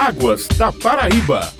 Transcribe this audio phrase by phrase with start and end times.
[0.00, 1.59] Águas da Paraíba.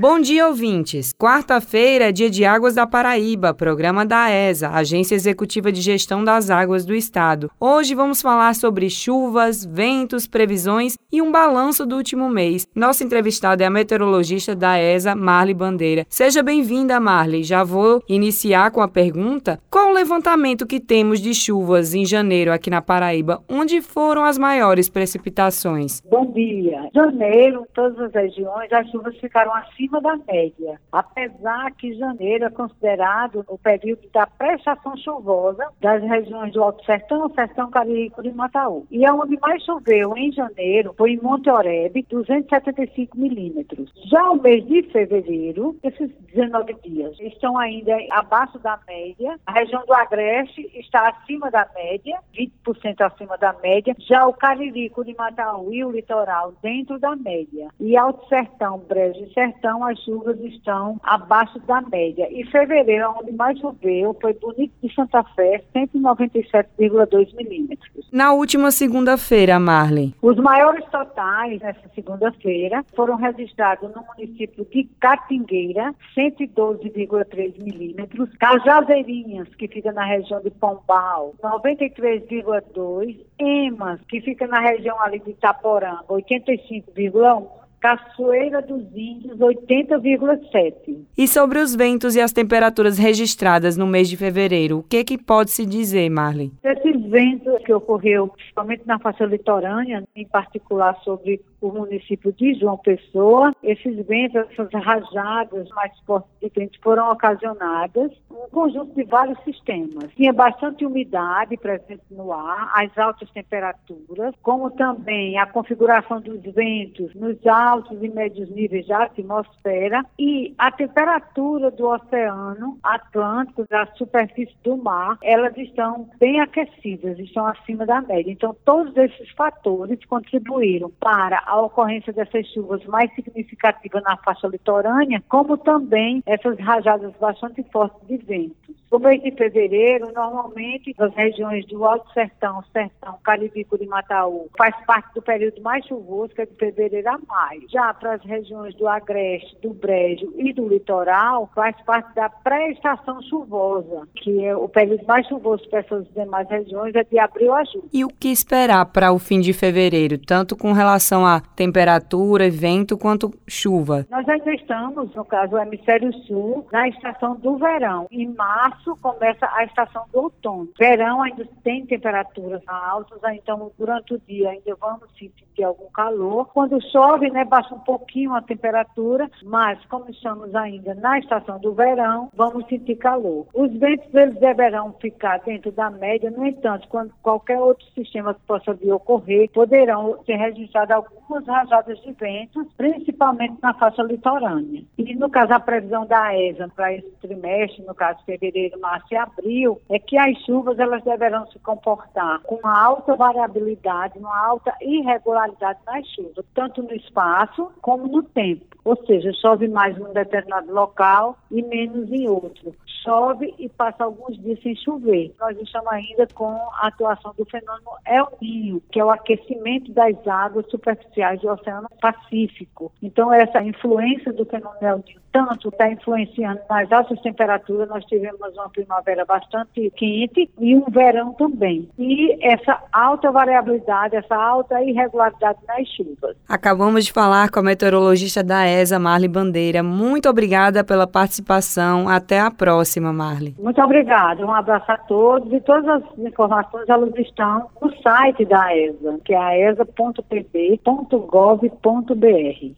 [0.00, 1.12] Bom dia, ouvintes.
[1.12, 6.48] Quarta-feira é dia de Águas da Paraíba, programa da ESA, Agência Executiva de Gestão das
[6.48, 7.50] Águas do Estado.
[7.60, 12.66] Hoje vamos falar sobre chuvas, ventos, previsões e um balanço do último mês.
[12.74, 16.06] Nossa entrevistada é a meteorologista da ESA, Marli Bandeira.
[16.08, 17.42] Seja bem-vinda, Marli.
[17.42, 22.50] Já vou iniciar com a pergunta: qual o levantamento que temos de chuvas em janeiro
[22.50, 23.42] aqui na Paraíba?
[23.46, 26.00] Onde foram as maiores precipitações?
[26.08, 26.88] Bom dia.
[26.94, 32.44] Janeiro, em todas as regiões, as chuvas ficaram acima acima da média, apesar que janeiro
[32.44, 38.32] é considerado o período da prestação chuvosa das regiões do Alto Sertão, Sertão Cariri e
[38.32, 38.86] Mataú.
[38.90, 43.90] E é onde mais choveu em janeiro foi em Monte Oreb, 275 milímetros.
[44.06, 49.38] Já o mês de fevereiro, esses 19 dias estão ainda abaixo da média.
[49.46, 53.96] A região do Agreste está acima da média, 20% acima da média.
[53.98, 57.68] Já o Cariri, Mataú e o litoral dentro da média.
[57.80, 62.28] E Alto Sertão, Brejo e Sertão as chuvas estão abaixo da média.
[62.30, 68.08] E fevereiro, onde mais choveu, foi Bonito de Santa Fé, 197,2 milímetros.
[68.12, 70.14] Na última segunda-feira, Marley.
[70.22, 78.28] Os maiores totais nessa segunda-feira foram registrados no município de Catingueira, 112,3 milímetros.
[78.38, 83.16] Cajazeirinhas, que fica na região de Pombal, 93,2.
[83.38, 90.98] Emas, que fica na região ali de Itaporanga, 85,1 Cachoeira dos Índios, 80,7.
[91.16, 95.16] E sobre os ventos e as temperaturas registradas no mês de fevereiro, o que, que
[95.16, 96.52] pode se dizer, Marley?
[96.62, 102.78] Esses ventos que ocorreu, principalmente na faixa litorânea, em particular sobre o município de João
[102.78, 103.52] Pessoa.
[103.62, 110.10] Esses ventos, essas rajadas mais fortes de ventos foram ocasionadas um conjunto de vários sistemas.
[110.16, 117.14] Tinha bastante umidade presente no ar, as altas temperaturas, como também a configuração dos ventos
[117.14, 124.54] nos altos e médios níveis da atmosfera e a temperatura do oceano Atlântico, da superfície
[124.62, 128.30] do mar, elas estão bem aquecidas, estão acima da média.
[128.30, 135.22] Então, todos esses fatores contribuíram para a ocorrência dessas chuvas mais significativas na faixa litorânea,
[135.28, 138.79] como também essas rajadas bastante fortes de vento.
[138.90, 144.74] No mês de fevereiro, normalmente, as regiões do Alto Sertão, Sertão, Caribe e Mataú, faz
[144.84, 147.62] parte do período mais chuvoso, que é de fevereiro a maio.
[147.70, 153.22] Já para as regiões do Agreste, do Brejo e do Litoral, faz parte da pré-estação
[153.22, 157.62] chuvosa, que é o período mais chuvoso para essas demais regiões, é de abril a
[157.62, 157.88] julho.
[157.92, 162.98] E o que esperar para o fim de fevereiro, tanto com relação a temperatura, vento,
[162.98, 164.04] quanto chuva?
[164.10, 168.08] Nós ainda estamos, no caso, o hemisfério sul, na estação do verão.
[168.10, 170.68] Em março, março começa a estação do outono.
[170.78, 176.48] Verão ainda tem temperaturas altas, então durante o dia ainda vamos sentir algum calor.
[176.52, 181.74] Quando chove, né, baixa um pouquinho a temperatura, mas como estamos ainda na estação do
[181.74, 183.46] verão, vamos sentir calor.
[183.54, 188.40] Os ventos eles deverão ficar dentro da média, no entanto, quando qualquer outro sistema que
[188.46, 194.82] possa vir ocorrer, poderão ser registradas algumas rajadas de ventos, principalmente na faixa litorânea.
[194.96, 199.06] E no caso a previsão da ESA para esse trimestre, no caso fevereiro fevereiro, março
[199.10, 204.46] e abril, é que as chuvas elas deverão se comportar com uma alta variabilidade, uma
[204.46, 208.64] alta irregularidade nas chuvas, tanto no espaço como no tempo.
[208.84, 212.74] Ou seja, chove mais em um determinado local e menos em outro.
[213.04, 215.34] Chove e passa alguns dias sem chover.
[215.38, 220.16] Nós estamos ainda com a atuação do fenômeno El Niño, que é o aquecimento das
[220.26, 222.92] águas superficiais do Oceano Pacífico.
[223.02, 227.88] Então, essa influência do fenômeno El Niño tanto está influenciando nas altas temperaturas.
[227.88, 231.88] Nós tivemos uma primavera bastante quente e um verão também.
[231.98, 236.36] E essa alta variabilidade, essa alta irregularidade nas chuvas.
[236.48, 239.82] Acabamos de falar com a meteorologista da ESA, Marli Bandeira.
[239.82, 242.08] Muito obrigada pela participação.
[242.08, 243.54] Até a próxima, Marli.
[243.58, 244.44] Muito obrigada.
[244.44, 249.32] Um abraço a todos e todas as informações elas estão no site da ESA, que
[249.32, 250.80] é aesa.pb.gov.br.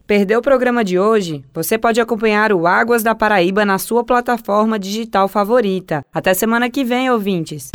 [0.07, 1.43] Perdeu o programa de hoje?
[1.53, 1.99] Você pode
[2.43, 6.05] acompanhar o Águas da Paraíba na sua plataforma digital favorita.
[6.13, 7.69] Até semana que vem, ouvintes.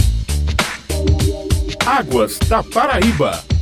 [1.86, 3.57] Águas da Paraíba.